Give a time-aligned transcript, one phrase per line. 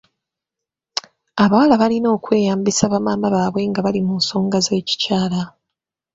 [1.43, 5.41] Abawala balina okweyabiza bamaama baabwe nga bali mu nsonga z'ekikyala.